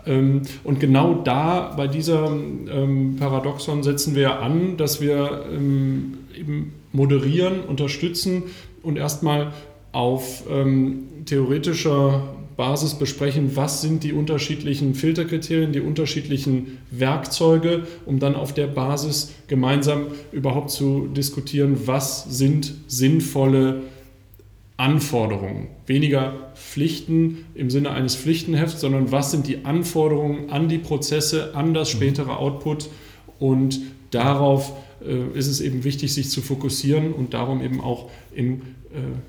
Ähm, 0.06 0.44
und 0.64 0.80
genau 0.80 1.16
da, 1.16 1.74
bei 1.76 1.88
dieser 1.88 2.28
ähm, 2.28 3.16
Paradoxon, 3.18 3.84
setzen 3.84 4.16
wir 4.16 4.40
an, 4.40 4.78
dass 4.78 5.02
wir 5.02 5.46
ähm, 5.52 6.20
eben 6.38 6.74
moderieren, 6.92 7.62
unterstützen 7.62 8.44
und 8.84 8.98
erstmal 8.98 9.52
auf 9.92 10.44
theoretischer 11.26 12.35
Basis 12.58 12.94
besprechen, 12.96 13.56
was 13.56 13.82
sind 13.82 14.04
die 14.04 14.14
unterschiedlichen 14.14 14.96
Filterkriterien, 14.96 15.74
die 15.74 15.82
unterschiedlichen 15.82 16.78
Werkzeuge, 16.92 17.84
um 18.06 18.20
dann 18.20 18.36
auf 18.36 18.54
der 18.54 18.68
Basis 18.68 19.34
gemeinsam 19.48 20.08
überhaupt 20.32 20.72
zu 20.72 21.08
diskutieren, 21.08 21.86
was 21.86 22.24
sind 22.24 22.74
sinnvolle 22.88 23.82
Anforderungen. 24.78 25.68
Weniger 25.86 26.52
Pflichten 26.56 27.46
im 27.56 27.70
Sinne 27.70 27.92
eines 27.92 28.16
Pflichtenhefts, 28.16 28.82
sondern 28.82 29.12
was 29.12 29.32
sind 29.32 29.48
die 29.48 29.64
Anforderungen 29.66 30.50
an 30.50 30.68
die 30.68 30.80
Prozesse, 30.80 31.56
an 31.56 31.74
das 31.74 31.94
mhm. 31.94 31.98
spätere 31.98 32.38
Output 32.38 32.90
und 33.40 33.80
darauf 34.12 34.74
äh, 35.06 35.38
ist 35.38 35.48
es 35.48 35.62
eben 35.62 35.84
wichtig, 35.84 36.14
sich 36.14 36.30
zu 36.30 36.42
fokussieren 36.42 37.14
und 37.14 37.34
darum 37.34 37.62
eben 37.62 37.82
auch 37.82 38.10
im 38.34 38.62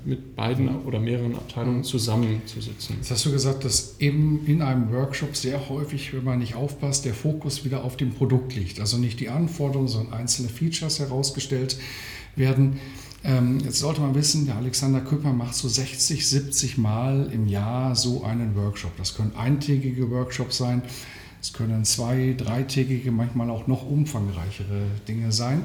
mit 0.05 0.35
beiden 0.35 0.83
oder 0.83 0.99
mehreren 0.99 1.35
Abteilungen 1.35 1.83
zusammenzusitzen. 1.83 2.97
Jetzt 2.97 3.11
hast 3.11 3.25
du 3.25 3.31
gesagt, 3.31 3.65
dass 3.65 3.95
eben 3.99 4.45
in 4.45 4.61
einem 4.61 4.91
Workshop 4.91 5.35
sehr 5.35 5.69
häufig, 5.69 6.13
wenn 6.13 6.23
man 6.23 6.39
nicht 6.39 6.55
aufpasst, 6.55 7.05
der 7.05 7.13
Fokus 7.13 7.65
wieder 7.65 7.83
auf 7.83 7.97
dem 7.97 8.13
Produkt 8.13 8.55
liegt. 8.55 8.79
Also 8.79 8.97
nicht 8.97 9.19
die 9.19 9.29
Anforderungen, 9.29 9.87
sondern 9.87 10.13
einzelne 10.13 10.49
Features 10.49 10.99
herausgestellt 10.99 11.77
werden. 12.35 12.79
Ähm, 13.23 13.59
jetzt 13.59 13.79
sollte 13.79 14.01
man 14.01 14.15
wissen, 14.15 14.45
der 14.45 14.55
Alexander 14.55 15.01
Küpper 15.01 15.33
macht 15.33 15.55
so 15.55 15.67
60, 15.67 16.27
70 16.27 16.77
Mal 16.77 17.29
im 17.33 17.47
Jahr 17.47 17.95
so 17.95 18.23
einen 18.23 18.55
Workshop. 18.55 18.95
Das 18.97 19.15
können 19.15 19.33
eintägige 19.35 20.09
Workshops 20.11 20.57
sein, 20.57 20.81
es 21.41 21.53
können 21.53 21.83
zwei, 21.85 22.35
dreitägige, 22.37 23.11
manchmal 23.11 23.49
auch 23.49 23.67
noch 23.67 23.89
umfangreichere 23.89 24.85
Dinge 25.07 25.31
sein. 25.31 25.63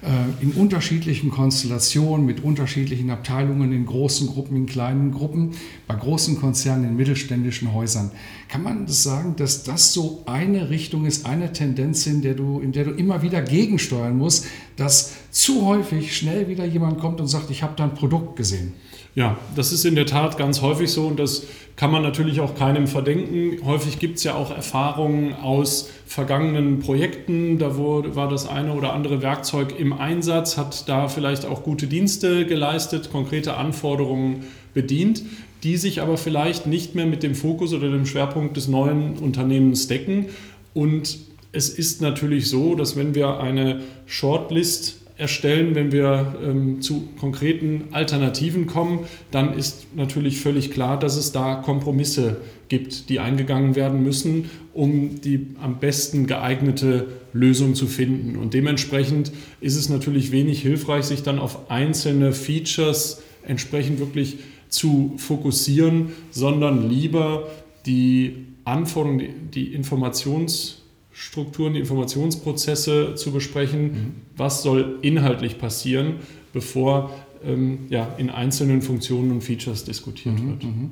Äh, 0.00 0.42
in 0.44 0.52
unterschiedlichen 0.52 1.30
Konstellationen, 1.30 2.24
mit 2.24 2.44
unterschiedlichen 2.44 3.10
Abteilungen, 3.10 3.72
in 3.72 3.84
großen 3.84 4.28
Gruppen, 4.28 4.56
in 4.56 4.66
kleinen 4.66 5.10
Gruppen, 5.10 5.52
bei 5.88 5.96
großen 5.96 6.38
Konzernen, 6.38 6.90
in 6.90 6.96
mittelständischen 6.96 7.74
Häusern. 7.74 8.12
Kann 8.48 8.62
man 8.62 8.86
das 8.86 9.02
sagen, 9.02 9.34
dass 9.36 9.64
das 9.64 9.92
so 9.92 10.22
eine 10.26 10.70
Richtung 10.70 11.04
ist, 11.04 11.26
eine 11.26 11.52
Tendenz, 11.52 12.06
in 12.06 12.22
der 12.22 12.34
du, 12.34 12.60
in 12.60 12.70
der 12.70 12.84
du 12.84 12.92
immer 12.92 13.22
wieder 13.22 13.42
gegensteuern 13.42 14.16
musst, 14.16 14.46
dass 14.76 15.14
zu 15.32 15.66
häufig 15.66 16.16
schnell 16.16 16.46
wieder 16.46 16.64
jemand 16.64 17.00
kommt 17.00 17.20
und 17.20 17.26
sagt, 17.26 17.50
ich 17.50 17.64
habe 17.64 17.74
da 17.76 17.82
ein 17.82 17.94
Produkt 17.94 18.36
gesehen? 18.36 18.74
Ja, 19.18 19.36
das 19.56 19.72
ist 19.72 19.84
in 19.84 19.96
der 19.96 20.06
Tat 20.06 20.38
ganz 20.38 20.62
häufig 20.62 20.92
so 20.92 21.08
und 21.08 21.18
das 21.18 21.42
kann 21.74 21.90
man 21.90 22.02
natürlich 22.02 22.38
auch 22.38 22.54
keinem 22.54 22.86
verdenken. 22.86 23.58
Häufig 23.64 23.98
gibt 23.98 24.18
es 24.18 24.22
ja 24.22 24.36
auch 24.36 24.52
Erfahrungen 24.54 25.34
aus 25.34 25.90
vergangenen 26.06 26.78
Projekten. 26.78 27.58
Da 27.58 27.76
war 27.76 28.28
das 28.28 28.48
eine 28.48 28.74
oder 28.74 28.92
andere 28.92 29.20
Werkzeug 29.20 29.74
im 29.76 29.92
Einsatz, 29.92 30.56
hat 30.56 30.88
da 30.88 31.08
vielleicht 31.08 31.46
auch 31.46 31.64
gute 31.64 31.88
Dienste 31.88 32.46
geleistet, 32.46 33.10
konkrete 33.10 33.56
Anforderungen 33.56 34.44
bedient, 34.72 35.24
die 35.64 35.78
sich 35.78 36.00
aber 36.00 36.16
vielleicht 36.16 36.68
nicht 36.68 36.94
mehr 36.94 37.06
mit 37.06 37.24
dem 37.24 37.34
Fokus 37.34 37.74
oder 37.74 37.90
dem 37.90 38.06
Schwerpunkt 38.06 38.56
des 38.56 38.68
neuen 38.68 39.18
Unternehmens 39.18 39.88
decken. 39.88 40.26
Und 40.74 41.18
es 41.50 41.70
ist 41.70 42.00
natürlich 42.00 42.48
so, 42.48 42.76
dass 42.76 42.94
wenn 42.94 43.16
wir 43.16 43.40
eine 43.40 43.80
Shortlist 44.06 45.00
erstellen, 45.18 45.74
wenn 45.74 45.90
wir 45.90 46.36
ähm, 46.44 46.80
zu 46.80 47.08
konkreten 47.18 47.88
Alternativen 47.90 48.66
kommen, 48.66 49.00
dann 49.32 49.52
ist 49.52 49.88
natürlich 49.96 50.40
völlig 50.40 50.70
klar, 50.70 50.98
dass 50.98 51.16
es 51.16 51.32
da 51.32 51.56
Kompromisse 51.56 52.40
gibt, 52.68 53.08
die 53.08 53.18
eingegangen 53.18 53.74
werden 53.74 54.02
müssen, 54.02 54.48
um 54.72 55.20
die 55.20 55.48
am 55.60 55.80
besten 55.80 56.28
geeignete 56.28 57.08
Lösung 57.32 57.74
zu 57.74 57.86
finden. 57.86 58.36
Und 58.36 58.54
dementsprechend 58.54 59.32
ist 59.60 59.76
es 59.76 59.88
natürlich 59.88 60.30
wenig 60.30 60.62
hilfreich, 60.62 61.04
sich 61.04 61.24
dann 61.24 61.40
auf 61.40 61.68
einzelne 61.70 62.32
Features 62.32 63.22
entsprechend 63.42 63.98
wirklich 63.98 64.38
zu 64.68 65.14
fokussieren, 65.16 66.12
sondern 66.30 66.88
lieber 66.88 67.48
die 67.86 68.46
Anforderungen, 68.64 69.18
die, 69.18 69.72
die 69.72 69.76
Informations- 69.76 70.77
Strukturen, 71.18 71.74
die 71.74 71.80
Informationsprozesse 71.80 73.16
zu 73.16 73.32
besprechen. 73.32 73.82
Mhm. 73.82 74.12
Was 74.36 74.62
soll 74.62 75.00
inhaltlich 75.02 75.58
passieren, 75.58 76.20
bevor 76.52 77.10
ähm, 77.44 77.86
ja, 77.88 78.14
in 78.18 78.30
einzelnen 78.30 78.82
Funktionen 78.82 79.32
und 79.32 79.40
Features 79.42 79.84
diskutiert 79.84 80.38
mhm, 80.38 80.48
wird. 80.48 80.64
Mhm. 80.64 80.90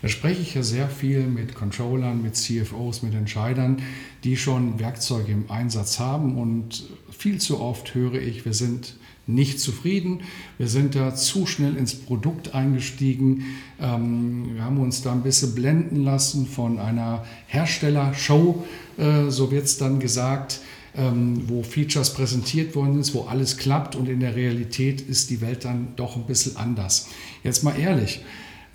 Da 0.00 0.08
spreche 0.08 0.42
ich 0.42 0.54
ja 0.54 0.62
sehr 0.62 0.88
viel 0.88 1.26
mit 1.26 1.54
Controllern, 1.54 2.22
mit 2.22 2.36
CFOs, 2.36 3.02
mit 3.02 3.14
Entscheidern, 3.14 3.82
die 4.22 4.36
schon 4.36 4.78
Werkzeuge 4.78 5.32
im 5.32 5.50
Einsatz 5.50 5.98
haben. 5.98 6.38
Und 6.38 6.84
viel 7.10 7.40
zu 7.40 7.60
oft 7.60 7.94
höre 7.94 8.14
ich, 8.14 8.44
wir 8.44 8.54
sind 8.54 8.94
nicht 9.26 9.60
zufrieden. 9.60 10.20
Wir 10.58 10.68
sind 10.68 10.94
da 10.94 11.14
zu 11.14 11.46
schnell 11.46 11.76
ins 11.76 11.94
Produkt 11.94 12.54
eingestiegen. 12.54 13.44
Ähm, 13.80 14.54
wir 14.54 14.64
haben 14.64 14.78
uns 14.78 15.02
da 15.02 15.12
ein 15.12 15.22
bisschen 15.22 15.54
blenden 15.54 16.04
lassen 16.04 16.46
von 16.46 16.78
einer 16.78 17.24
Herstellershow, 17.46 18.64
äh, 18.98 19.30
so 19.30 19.50
wird 19.50 19.64
es 19.64 19.78
dann 19.78 19.98
gesagt, 20.00 20.60
ähm, 20.96 21.48
wo 21.48 21.62
Features 21.62 22.14
präsentiert 22.14 22.74
worden 22.76 23.02
sind, 23.02 23.14
wo 23.14 23.22
alles 23.22 23.56
klappt 23.56 23.96
und 23.96 24.08
in 24.08 24.20
der 24.20 24.36
Realität 24.36 25.00
ist 25.00 25.30
die 25.30 25.40
Welt 25.40 25.64
dann 25.64 25.88
doch 25.96 26.16
ein 26.16 26.26
bisschen 26.26 26.56
anders. 26.56 27.08
Jetzt 27.42 27.64
mal 27.64 27.78
ehrlich, 27.78 28.20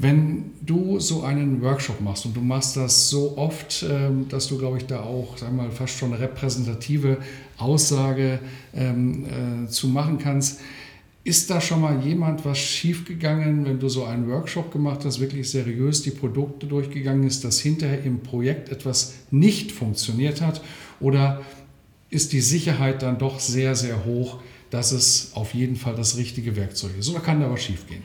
wenn 0.02 0.52
du 0.62 1.00
so 1.00 1.24
einen 1.24 1.62
Workshop 1.62 2.00
machst 2.00 2.26
und 2.26 2.36
du 2.36 2.40
machst 2.40 2.78
das 2.78 3.10
so 3.10 3.38
oft, 3.38 3.86
ähm, 3.90 4.28
dass 4.30 4.48
du, 4.48 4.58
glaube 4.58 4.78
ich, 4.78 4.86
da 4.86 5.02
auch 5.02 5.38
sag 5.38 5.54
mal, 5.54 5.72
fast 5.72 5.98
schon 5.98 6.14
repräsentative 6.14 7.18
Aussage 7.60 8.40
ähm, 8.74 9.26
äh, 9.66 9.70
zu 9.70 9.88
machen 9.88 10.18
kannst, 10.18 10.60
ist 11.24 11.50
da 11.50 11.62
schon 11.62 11.82
mal 11.82 12.02
jemand 12.04 12.46
was 12.46 12.58
schiefgegangen, 12.58 13.66
wenn 13.66 13.80
du 13.80 13.90
so 13.90 14.06
einen 14.06 14.28
Workshop 14.30 14.72
gemacht 14.72 15.06
hast, 15.06 15.20
wirklich 15.20 15.50
seriös 15.50 16.02
die 16.02 16.12
Produkte 16.12 16.66
durchgegangen 16.66 17.28
ist, 17.28 17.44
dass 17.44 17.60
hinterher 17.60 18.04
im 18.04 18.22
Projekt 18.22 18.70
etwas 18.70 19.16
nicht 19.30 19.72
funktioniert 19.72 20.42
hat? 20.42 20.62
Oder 21.00 21.42
ist 22.10 22.34
die 22.34 22.42
Sicherheit 22.42 23.04
dann 23.04 23.18
doch 23.18 23.40
sehr, 23.40 23.76
sehr 23.76 24.06
hoch, 24.06 24.40
dass 24.70 24.92
es 24.92 25.32
auf 25.36 25.54
jeden 25.54 25.76
Fall 25.76 25.96
das 25.96 26.18
richtige 26.18 26.56
Werkzeug 26.56 26.92
ist? 26.98 27.10
Oder 27.10 27.20
kann 27.20 27.42
da 27.42 27.52
was 27.52 27.64
schiefgehen? 27.64 28.02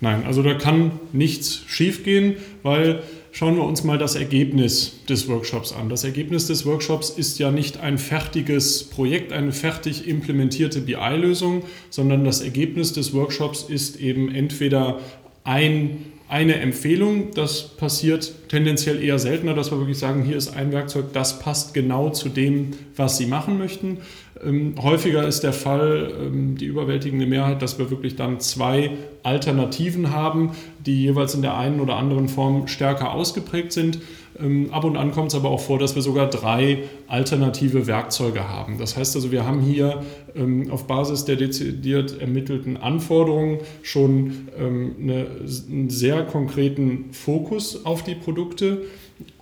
Nein, 0.00 0.24
also 0.24 0.42
da 0.42 0.54
kann 0.54 0.92
nichts 1.12 1.62
schiefgehen, 1.66 2.36
weil 2.62 3.02
schauen 3.32 3.56
wir 3.56 3.64
uns 3.64 3.84
mal 3.84 3.98
das 3.98 4.14
Ergebnis 4.14 5.04
des 5.08 5.28
Workshops 5.28 5.72
an. 5.72 5.88
Das 5.88 6.04
Ergebnis 6.04 6.46
des 6.46 6.66
Workshops 6.66 7.10
ist 7.10 7.38
ja 7.38 7.50
nicht 7.50 7.78
ein 7.78 7.98
fertiges 7.98 8.84
Projekt, 8.84 9.32
eine 9.32 9.52
fertig 9.52 10.06
implementierte 10.08 10.80
BI-Lösung, 10.80 11.62
sondern 11.90 12.24
das 12.24 12.40
Ergebnis 12.40 12.92
des 12.92 13.14
Workshops 13.14 13.62
ist 13.62 13.96
eben 14.00 14.34
entweder 14.34 15.00
ein 15.44 16.04
eine 16.30 16.60
Empfehlung. 16.60 17.32
Das 17.34 17.62
passiert 17.62 18.32
tendenziell 18.48 19.02
eher 19.02 19.18
seltener, 19.18 19.52
dass 19.52 19.70
wir 19.70 19.78
wirklich 19.78 19.98
sagen, 19.98 20.22
hier 20.22 20.36
ist 20.36 20.56
ein 20.56 20.72
Werkzeug, 20.72 21.06
das 21.12 21.40
passt 21.40 21.74
genau 21.74 22.10
zu 22.10 22.28
dem, 22.28 22.70
was 22.96 23.18
Sie 23.18 23.26
machen 23.26 23.58
möchten. 23.58 23.98
Ähm, 24.42 24.74
häufiger 24.80 25.26
ist 25.26 25.40
der 25.40 25.52
Fall, 25.52 26.12
ähm, 26.18 26.56
die 26.56 26.66
überwältigende 26.66 27.26
Mehrheit, 27.26 27.62
dass 27.62 27.78
wir 27.78 27.90
wirklich 27.90 28.16
dann 28.16 28.38
zwei 28.40 28.92
Alternativen 29.24 30.12
haben, 30.12 30.52
die 30.86 31.02
jeweils 31.02 31.34
in 31.34 31.42
der 31.42 31.58
einen 31.58 31.80
oder 31.80 31.96
anderen 31.96 32.28
Form 32.28 32.68
stärker 32.68 33.12
ausgeprägt 33.12 33.72
sind. 33.72 33.98
Ähm, 34.38 34.72
ab 34.72 34.84
und 34.84 34.96
an 34.96 35.10
kommt 35.12 35.28
es 35.28 35.34
aber 35.34 35.50
auch 35.50 35.60
vor, 35.60 35.78
dass 35.78 35.94
wir 35.94 36.02
sogar 36.02 36.28
drei 36.28 36.84
alternative 37.08 37.86
Werkzeuge 37.86 38.48
haben. 38.48 38.78
Das 38.78 38.96
heißt 38.96 39.16
also, 39.16 39.32
wir 39.32 39.44
haben 39.44 39.60
hier 39.60 40.02
ähm, 40.34 40.70
auf 40.70 40.86
Basis 40.86 41.24
der 41.24 41.36
dezidiert 41.36 42.20
ermittelten 42.20 42.76
Anforderungen 42.76 43.58
schon 43.82 44.48
ähm, 44.58 44.96
eine, 45.00 45.26
einen 45.70 45.90
sehr 45.90 46.24
konkreten 46.24 47.12
Fokus 47.12 47.84
auf 47.84 48.02
die 48.02 48.14
Produkte. 48.14 48.82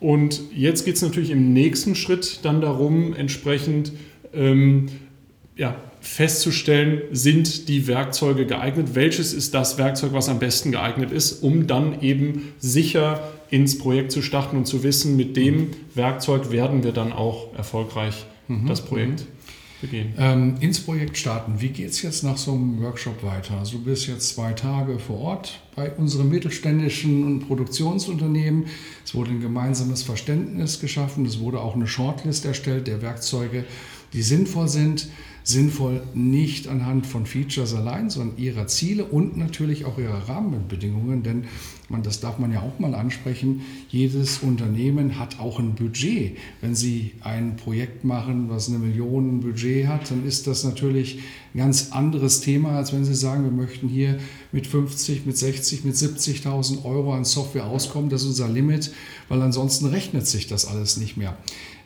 Und 0.01 0.41
jetzt 0.55 0.85
geht 0.85 0.97
es 0.97 1.03
natürlich 1.03 1.31
im 1.31 1.53
nächsten 1.53 1.95
Schritt 1.95 2.41
dann 2.43 2.61
darum, 2.61 3.15
entsprechend 3.15 3.93
ja, 5.57 5.75
festzustellen, 6.01 7.03
sind 7.13 7.69
die 7.69 7.87
Werkzeuge 7.87 8.47
geeignet, 8.47 8.95
welches 8.95 9.33
ist 9.33 9.55
das 9.55 9.79
Werkzeug, 9.79 10.13
was 10.13 10.29
am 10.29 10.39
besten 10.39 10.73
geeignet 10.73 11.11
ist, 11.11 11.43
um 11.43 11.67
dann 11.67 12.01
eben 12.03 12.53
sicher 12.59 13.33
ins 13.51 13.79
Projekt 13.79 14.13
zu 14.13 14.23
starten 14.23 14.57
und 14.57 14.67
zu 14.67 14.83
wissen, 14.83 15.17
mit 15.17 15.37
dem 15.37 15.71
Werkzeug 15.95 16.51
werden 16.51 16.85
wir 16.85 16.93
dann 16.93 17.13
auch 17.13 17.55
erfolgreich 17.55 18.27
mhm. 18.47 18.67
das 18.67 18.85
Projekt 18.85 19.21
mhm. 19.21 19.27
begehen. 19.81 20.15
Ähm, 20.19 20.55
ins 20.61 20.81
Projekt 20.81 21.17
starten. 21.17 21.61
Wie 21.61 21.69
geht 21.69 21.91
es 21.91 22.03
jetzt 22.03 22.25
nach 22.25 22.37
so 22.37 22.53
einem 22.53 22.81
Workshop 22.83 23.23
weiter? 23.23 23.59
Also 23.59 23.79
du 23.79 23.85
bist 23.85 24.07
jetzt 24.07 24.35
zwei 24.35 24.53
Tage 24.53 24.99
vor 24.99 25.19
Ort 25.19 25.61
bei 25.75 25.91
unserem 25.91 26.29
mittelständischen 26.29 27.41
Produktionsunternehmen. 27.41 28.67
Es 29.05 29.15
wurde 29.15 29.31
ein 29.31 29.41
gemeinsames 29.41 30.03
Verständnis 30.03 30.81
geschaffen. 30.81 31.25
Es 31.25 31.41
wurde 31.41 31.61
auch 31.61 31.75
eine 31.75 31.87
Shortlist 31.87 32.45
erstellt 32.45 32.87
der 32.87 33.03
Werkzeuge, 33.03 33.65
die 34.13 34.23
sinnvoll 34.23 34.69
sind 34.69 35.09
sinnvoll 35.49 36.03
nicht 36.13 36.69
anhand 36.69 37.07
von 37.07 37.25
Features 37.25 37.73
allein, 37.75 38.11
sondern 38.11 38.37
ihrer 38.37 38.67
Ziele 38.67 39.07
und 39.07 39.39
natürlich 39.39 39.87
auch 39.87 39.97
ihrer 39.97 40.29
Rahmenbedingungen, 40.29 41.23
denn 41.23 41.45
man, 41.89 42.03
das 42.03 42.21
darf 42.21 42.39
man 42.39 42.53
ja 42.53 42.61
auch 42.61 42.79
mal 42.79 42.95
ansprechen, 42.95 43.63
jedes 43.89 44.41
Unternehmen 44.41 45.19
hat 45.19 45.41
auch 45.41 45.59
ein 45.59 45.75
Budget. 45.75 46.37
Wenn 46.61 46.75
Sie 46.75 47.13
ein 47.23 47.57
Projekt 47.57 48.05
machen, 48.05 48.51
was 48.51 48.69
eine 48.69 48.79
Million 48.79 49.41
Budget 49.41 49.87
hat, 49.87 50.11
dann 50.11 50.27
ist 50.27 50.47
das 50.47 50.65
natürlich 50.65 51.21
ein 51.55 51.59
ganz 51.59 51.93
anderes 51.93 52.43
Thema, 52.43 52.77
als 52.77 52.93
wenn 52.93 53.07
Sie 53.07 53.15
sagen, 53.15 53.45
wir 53.45 53.51
möchten 53.51 53.89
hier 53.89 54.19
mit 54.53 54.67
50, 54.67 55.25
mit 55.25 55.39
60, 55.39 55.85
mit 55.85 55.95
70.000 55.95 56.85
Euro 56.85 57.15
an 57.15 57.25
Software 57.25 57.65
auskommen. 57.65 58.11
Das 58.11 58.21
ist 58.21 58.29
unser 58.29 58.49
Limit, 58.49 58.93
weil 59.31 59.41
ansonsten 59.41 59.87
rechnet 59.87 60.27
sich 60.27 60.47
das 60.47 60.67
alles 60.67 60.99
nicht 60.99 61.17
mehr. 61.17 61.39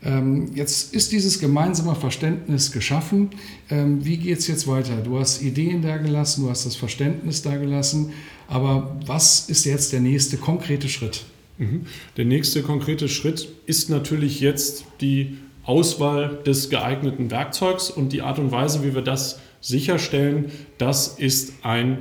Ähm, 0.04 0.50
jetzt 0.54 0.94
ist 0.94 1.12
dieses 1.12 1.38
gemeinsame 1.38 1.94
Verständnis 1.94 2.72
geschaffen. 2.72 3.30
Ähm, 3.70 4.04
wie 4.04 4.16
geht 4.16 4.38
es 4.38 4.48
jetzt 4.48 4.66
weiter? 4.66 4.96
Du 4.96 5.18
hast 5.18 5.42
Ideen 5.42 5.82
da 5.82 5.96
gelassen, 5.98 6.44
du 6.44 6.50
hast 6.50 6.66
das 6.66 6.74
Verständnis 6.74 7.42
da 7.42 7.56
gelassen, 7.56 8.12
aber 8.48 8.96
was 9.06 9.48
ist 9.48 9.64
jetzt 9.64 9.92
der 9.92 10.00
nächste 10.00 10.36
konkrete 10.38 10.88
Schritt? 10.88 11.24
Mhm. 11.58 11.86
Der 12.16 12.24
nächste 12.24 12.62
konkrete 12.62 13.08
Schritt 13.08 13.48
ist 13.66 13.90
natürlich 13.90 14.40
jetzt 14.40 14.84
die 15.00 15.38
Auswahl 15.64 16.40
des 16.44 16.70
geeigneten 16.70 17.30
Werkzeugs 17.30 17.90
und 17.90 18.12
die 18.12 18.22
Art 18.22 18.38
und 18.40 18.50
Weise, 18.50 18.82
wie 18.82 18.94
wir 18.94 19.02
das 19.02 19.38
sicherstellen, 19.60 20.50
das 20.78 21.06
ist 21.06 21.52
ein 21.62 21.98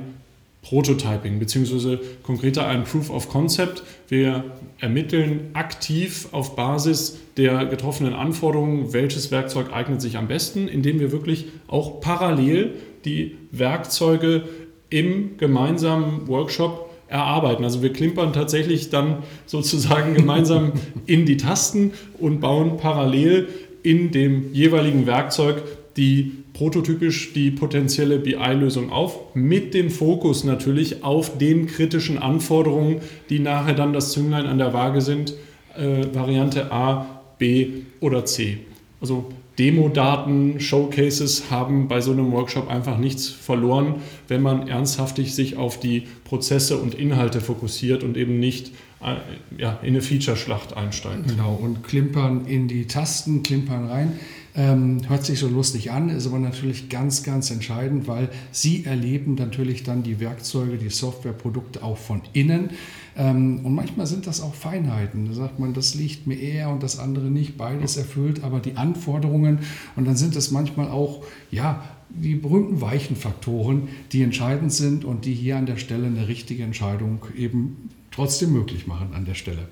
Prototyping, 0.62 1.38
beziehungsweise 1.38 2.00
konkreter 2.22 2.66
ein 2.68 2.84
Proof 2.84 3.10
of 3.10 3.28
Concept. 3.28 3.82
Wir 4.08 4.44
ermitteln 4.78 5.50
aktiv 5.54 6.28
auf 6.32 6.54
Basis 6.54 7.18
der 7.36 7.66
getroffenen 7.66 8.14
Anforderungen, 8.14 8.92
welches 8.92 9.30
Werkzeug 9.30 9.72
eignet 9.72 10.00
sich 10.00 10.16
am 10.16 10.28
besten, 10.28 10.68
indem 10.68 11.00
wir 11.00 11.10
wirklich 11.12 11.46
auch 11.66 12.00
parallel 12.00 12.74
die 13.04 13.36
Werkzeuge 13.50 14.44
im 14.88 15.36
gemeinsamen 15.36 16.28
Workshop 16.28 16.90
erarbeiten. 17.08 17.64
Also 17.64 17.82
wir 17.82 17.92
klimpern 17.92 18.32
tatsächlich 18.32 18.90
dann 18.90 19.24
sozusagen 19.46 20.14
gemeinsam 20.16 20.72
in 21.06 21.26
die 21.26 21.36
Tasten 21.36 21.92
und 22.18 22.40
bauen 22.40 22.76
parallel 22.76 23.48
in 23.82 24.12
dem 24.12 24.52
jeweiligen 24.52 25.06
Werkzeug 25.06 25.62
die 25.96 26.32
prototypisch 26.54 27.32
die 27.32 27.50
potenzielle 27.50 28.18
BI-Lösung 28.18 28.90
auf, 28.90 29.34
mit 29.34 29.74
dem 29.74 29.90
Fokus 29.90 30.44
natürlich 30.44 31.04
auf 31.04 31.38
den 31.38 31.66
kritischen 31.66 32.18
Anforderungen, 32.18 33.00
die 33.28 33.38
nachher 33.38 33.74
dann 33.74 33.92
das 33.92 34.12
Zünglein 34.12 34.46
an 34.46 34.58
der 34.58 34.72
Waage 34.72 35.00
sind, 35.00 35.34
äh, 35.76 36.06
Variante 36.14 36.72
A, 36.72 37.20
B 37.38 37.68
oder 38.00 38.24
C. 38.24 38.58
Also 39.00 39.26
Demo-Daten, 39.58 40.60
Showcases 40.60 41.50
haben 41.50 41.86
bei 41.88 42.00
so 42.00 42.12
einem 42.12 42.32
Workshop 42.32 42.70
einfach 42.70 42.96
nichts 42.96 43.28
verloren, 43.28 43.96
wenn 44.28 44.40
man 44.40 44.68
ernsthaftig 44.68 45.34
sich 45.34 45.56
auf 45.56 45.78
die 45.78 46.04
Prozesse 46.24 46.78
und 46.78 46.94
Inhalte 46.94 47.40
fokussiert 47.40 48.02
und 48.02 48.16
eben 48.16 48.40
nicht 48.40 48.72
äh, 49.02 49.16
ja, 49.60 49.78
in 49.82 49.88
eine 49.88 50.00
Feature-Schlacht 50.00 50.76
einsteigt. 50.76 51.28
Genau, 51.28 51.54
und 51.54 51.84
klimpern 51.84 52.46
in 52.46 52.66
die 52.66 52.86
Tasten, 52.86 53.42
klimpern 53.42 53.88
rein. 53.88 54.18
Ähm, 54.54 55.00
hört 55.08 55.24
sich 55.24 55.38
so 55.38 55.48
lustig 55.48 55.92
an, 55.92 56.10
ist 56.10 56.26
aber 56.26 56.38
natürlich 56.38 56.90
ganz, 56.90 57.22
ganz 57.22 57.50
entscheidend, 57.50 58.06
weil 58.06 58.28
Sie 58.50 58.84
erleben 58.84 59.34
natürlich 59.36 59.82
dann 59.82 60.02
die 60.02 60.20
Werkzeuge, 60.20 60.76
die 60.76 60.90
Softwareprodukte 60.90 61.82
auch 61.82 61.96
von 61.96 62.20
innen. 62.34 62.70
Ähm, 63.16 63.60
und 63.64 63.74
manchmal 63.74 64.06
sind 64.06 64.26
das 64.26 64.42
auch 64.42 64.54
Feinheiten. 64.54 65.26
Da 65.26 65.32
sagt 65.32 65.58
man, 65.58 65.72
das 65.72 65.94
liegt 65.94 66.26
mir 66.26 66.38
eher 66.38 66.68
und 66.68 66.82
das 66.82 66.98
andere 66.98 67.26
nicht. 67.26 67.56
Beides 67.56 67.96
erfüllt 67.96 68.44
aber 68.44 68.60
die 68.60 68.76
Anforderungen. 68.76 69.60
Und 69.96 70.06
dann 70.06 70.16
sind 70.16 70.36
es 70.36 70.50
manchmal 70.50 70.88
auch, 70.88 71.24
ja, 71.50 71.82
die 72.10 72.34
berühmten 72.34 72.82
weichen 72.82 73.16
Faktoren, 73.16 73.88
die 74.12 74.22
entscheidend 74.22 74.70
sind 74.70 75.06
und 75.06 75.24
die 75.24 75.32
hier 75.32 75.56
an 75.56 75.64
der 75.64 75.78
Stelle 75.78 76.06
eine 76.06 76.28
richtige 76.28 76.62
Entscheidung 76.62 77.24
eben 77.34 77.88
trotzdem 78.10 78.52
möglich 78.52 78.86
machen 78.86 79.14
an 79.14 79.24
der 79.24 79.34
Stelle. 79.34 79.68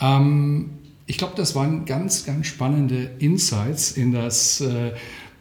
Ähm, 0.00 0.70
ich 1.06 1.18
glaube, 1.18 1.34
das 1.36 1.54
waren 1.54 1.84
ganz, 1.84 2.24
ganz 2.26 2.46
spannende 2.46 3.10
Insights 3.18 3.92
in 3.92 4.12
das 4.12 4.60
äh, 4.60 4.92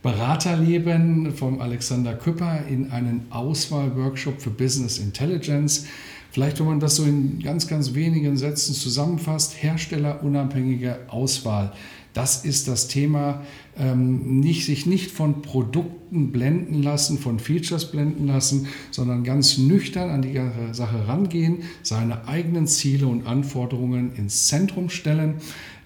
Beraterleben 0.04 1.34
vom 1.34 1.60
Alexander 1.60 2.14
Küpper 2.14 2.68
in 2.70 2.92
einen 2.92 3.26
Auswahlworkshop 3.32 4.40
für 4.40 4.52
Business 4.52 5.00
Intelligence. 5.00 5.88
Vielleicht, 6.36 6.60
wenn 6.60 6.66
man 6.66 6.82
das 6.82 6.98
so 6.98 7.06
in 7.06 7.40
ganz, 7.42 7.66
ganz 7.66 7.94
wenigen 7.94 8.36
Sätzen 8.36 8.74
zusammenfasst, 8.74 9.64
herstellerunabhängige 9.64 10.98
Auswahl. 11.08 11.72
Das 12.12 12.44
ist 12.44 12.68
das 12.68 12.90
Thema, 12.90 13.42
ähm, 13.80 14.42
nicht, 14.42 14.66
sich 14.66 14.86
nicht 14.86 15.12
von 15.12 15.42
Produkten 15.42 16.34
blenden 16.34 16.84
lassen, 16.84 17.20
von 17.20 17.40
Features 17.40 17.90
blenden 17.90 18.28
lassen, 18.28 18.68
sondern 18.92 19.24
ganz 19.24 19.58
nüchtern 19.58 20.10
an 20.10 20.24
die 20.24 20.38
Sache 20.74 21.08
rangehen, 21.08 21.60
seine 21.84 22.28
eigenen 22.28 22.68
Ziele 22.68 23.08
und 23.08 23.26
Anforderungen 23.26 24.14
ins 24.18 24.50
Zentrum 24.50 24.90
stellen, 24.90 25.36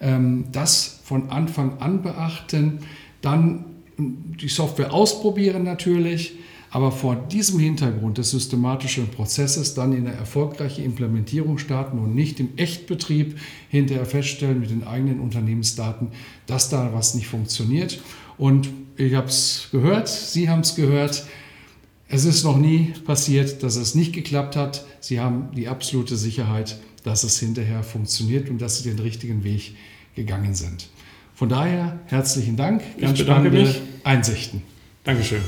ähm, 0.00 0.46
das 0.50 0.98
von 1.04 1.30
Anfang 1.30 1.78
an 1.78 2.02
beachten, 2.02 2.80
dann 3.22 3.66
die 3.96 4.48
Software 4.48 4.92
ausprobieren 4.92 5.62
natürlich, 5.62 6.34
aber 6.70 6.92
vor 6.92 7.16
diesem 7.16 7.58
Hintergrund 7.58 8.18
des 8.18 8.30
systematischen 8.30 9.08
Prozesses 9.08 9.74
dann 9.74 9.92
in 9.92 10.06
eine 10.06 10.16
erfolgreiche 10.16 10.82
Implementierung 10.82 11.58
starten 11.58 11.98
und 11.98 12.14
nicht 12.14 12.38
im 12.38 12.50
Echtbetrieb 12.56 13.38
hinterher 13.68 14.06
feststellen 14.06 14.60
mit 14.60 14.70
den 14.70 14.86
eigenen 14.86 15.20
Unternehmensdaten, 15.20 16.08
dass 16.46 16.70
da 16.70 16.92
was 16.94 17.14
nicht 17.14 17.26
funktioniert. 17.26 18.00
Und 18.38 18.68
ich 18.96 19.14
habe 19.14 19.26
es 19.26 19.68
gehört, 19.72 20.08
Sie 20.08 20.48
haben 20.48 20.60
es 20.60 20.76
gehört. 20.76 21.24
Es 22.08 22.24
ist 22.24 22.44
noch 22.44 22.56
nie 22.56 22.92
passiert, 23.04 23.62
dass 23.62 23.76
es 23.76 23.94
nicht 23.94 24.12
geklappt 24.12 24.56
hat. 24.56 24.84
Sie 25.00 25.20
haben 25.20 25.48
die 25.56 25.68
absolute 25.68 26.16
Sicherheit, 26.16 26.78
dass 27.02 27.24
es 27.24 27.38
hinterher 27.38 27.82
funktioniert 27.82 28.48
und 28.48 28.60
dass 28.60 28.78
Sie 28.78 28.88
den 28.88 28.98
richtigen 28.98 29.42
Weg 29.42 29.74
gegangen 30.14 30.54
sind. 30.54 30.88
Von 31.34 31.48
daher 31.48 31.98
herzlichen 32.06 32.56
Dank, 32.56 32.82
ganz 33.00 33.18
spannende 33.18 33.50
mich. 33.50 33.80
Einsichten. 34.04 34.62
Dankeschön. 35.04 35.40